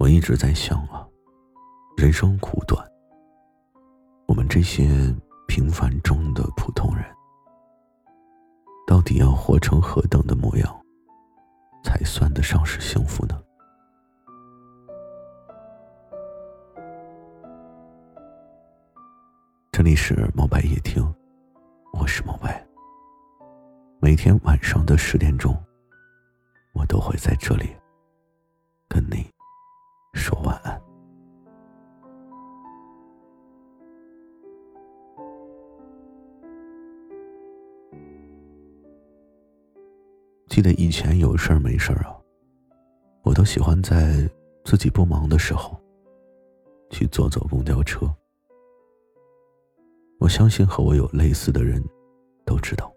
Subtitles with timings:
[0.00, 1.06] 我一直在想啊，
[1.98, 2.82] 人生苦短，
[4.26, 4.88] 我们这些
[5.46, 7.04] 平凡中的普通人，
[8.86, 10.80] 到底要活成何等的模样，
[11.84, 13.38] 才算得上是幸福呢？
[19.70, 21.14] 这里是猫白夜听，
[21.92, 22.66] 我是猫白。
[24.00, 25.54] 每天晚上的十点钟，
[26.72, 27.76] 我都会在这里
[28.88, 29.28] 跟你
[40.60, 42.14] 记得以前有事儿没事儿啊，
[43.22, 44.28] 我都喜欢在
[44.62, 45.74] 自己不忙的时候
[46.90, 48.06] 去坐坐公交车。
[50.18, 51.82] 我相信和我有类似的人，
[52.44, 52.92] 都知道，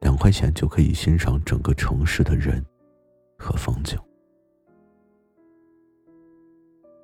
[0.00, 2.64] 两块钱就可以欣赏整个城市的人
[3.38, 3.98] 和风景。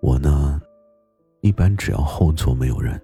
[0.01, 0.59] 我呢，
[1.43, 2.99] 一般只要后座没有人，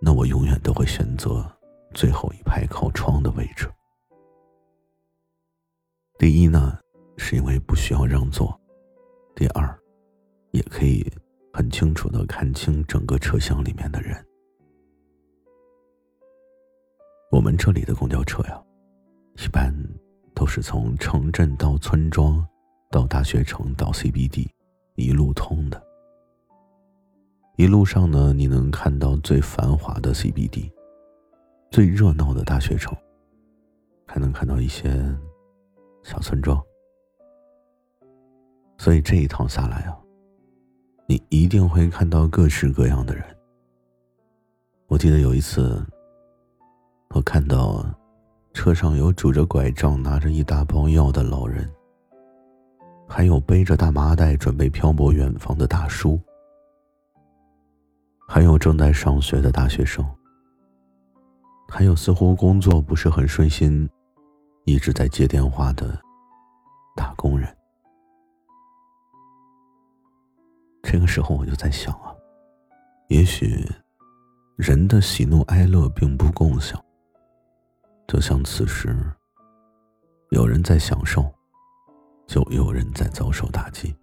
[0.00, 1.44] 那我永远都会选择
[1.92, 3.70] 最后一排靠窗的位置。
[6.28, 6.78] 第一呢，
[7.16, 8.48] 是因为不需要让座；
[9.34, 9.66] 第二，
[10.50, 11.02] 也可以
[11.54, 14.14] 很清楚的看清整个车厢里面的人。
[17.32, 18.62] 我们这里的公交车呀，
[19.42, 19.74] 一般
[20.34, 22.46] 都是从城镇到村庄，
[22.90, 24.50] 到大学城到 CBD，
[24.96, 25.82] 一路通的。
[27.56, 30.70] 一路上呢，你能看到最繁华的 CBD，
[31.70, 32.94] 最热闹的大学城，
[34.06, 34.90] 还能看到一些
[36.08, 36.58] 小村庄。
[38.78, 39.94] 所以这一趟下来啊，
[41.06, 43.22] 你一定会看到各式各样的人。
[44.86, 45.84] 我记得有一次。
[47.14, 47.84] 我看到，
[48.52, 51.68] 车上有拄着拐杖、拿着一大包药的老人，
[53.08, 56.20] 还有背着大麻袋准备漂泊远方的大叔，
[58.28, 60.04] 还有正在上学的大学生，
[61.68, 63.88] 还有似乎工作不是很顺心，
[64.68, 65.98] 一直在接电话的
[66.94, 67.56] 打工人。
[70.82, 72.14] 这个时候我就在想啊，
[73.08, 73.66] 也许
[74.56, 76.78] 人的喜怒哀乐并不共享。
[78.06, 78.94] 就像此时，
[80.32, 81.24] 有人在享受，
[82.26, 83.96] 就有人在遭受打击。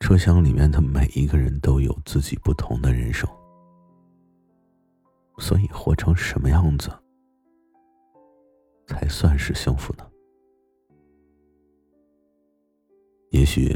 [0.00, 3.28] 车厢里面的每一个人都有自己不同的人生，
[5.38, 6.90] 所以活成什么样子，
[8.90, 10.04] 才算是幸福呢？
[13.30, 13.72] 也许，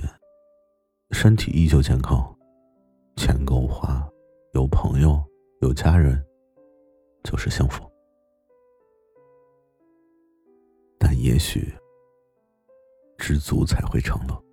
[1.13, 2.37] 身体依旧健康，
[3.15, 4.05] 钱够花，
[4.55, 5.23] 有朋友，
[5.61, 6.21] 有家人。
[7.23, 7.91] 就是幸福，
[10.99, 11.73] 但也许
[13.17, 14.45] 知足才会成乐。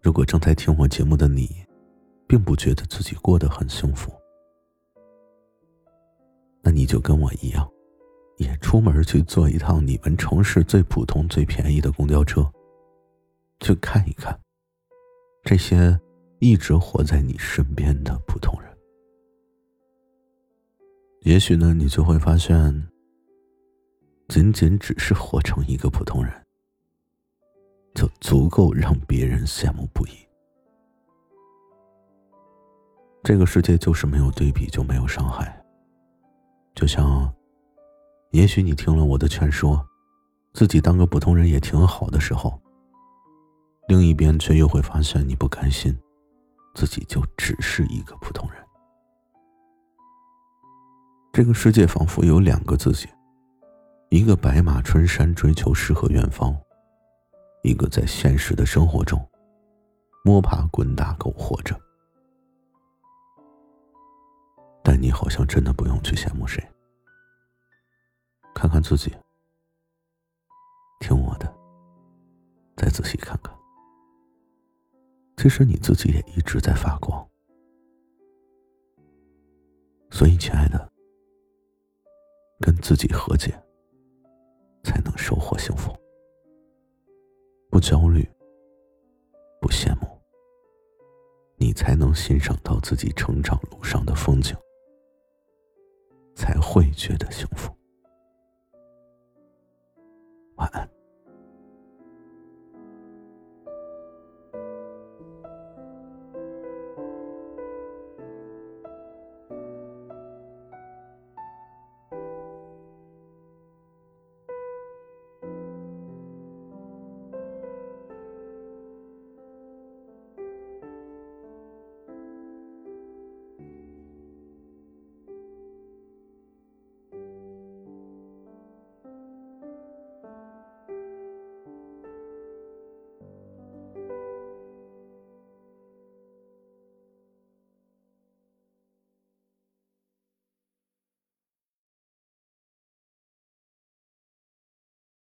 [0.00, 1.48] 如果正在听我节目的你，
[2.28, 4.12] 并不觉得自己过得很幸福，
[6.70, 7.68] 你就跟我一样，
[8.36, 12.50] 也出门去坐一趟你们城市最普通、最便宜的公交车，
[13.60, 14.38] 去看一看
[15.42, 15.98] 这些
[16.38, 18.70] 一直活在你身边的普通人。
[21.22, 22.88] 也许呢，你就会发现，
[24.28, 26.32] 仅仅只是活成一个普通人，
[27.94, 30.12] 就足够让别人羡慕不已。
[33.22, 35.62] 这个世界就是没有对比就没有伤害。
[36.74, 37.32] 就像，
[38.30, 39.84] 也许你听了我的劝说，
[40.54, 42.60] 自己当个普通人也挺好的时候，
[43.88, 45.98] 另一边却又会发现你不甘心，
[46.74, 48.64] 自己就只是一个普通人。
[51.32, 53.08] 这个世界仿佛有两个自己，
[54.08, 56.56] 一个白马春山追求诗和远方，
[57.62, 59.20] 一个在现实的生活中
[60.24, 61.78] 摸爬滚打苟活着。
[65.00, 66.62] 你好像真的不用去羡慕谁，
[68.54, 69.10] 看看自己，
[71.00, 71.50] 听我的，
[72.76, 73.50] 再仔细看看，
[75.38, 77.26] 其实你自己也一直在发光。
[80.10, 80.90] 所以，亲爱的。
[82.60, 83.50] 跟自己和解，
[84.84, 85.96] 才能收获幸福。
[87.70, 88.28] 不焦虑，
[89.62, 90.06] 不羡慕，
[91.56, 94.54] 你才能欣赏到自己成长路上的风景，
[96.40, 97.70] 才会觉得幸福。
[100.56, 100.99] 晚安。